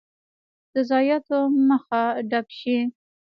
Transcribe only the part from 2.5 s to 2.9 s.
شي.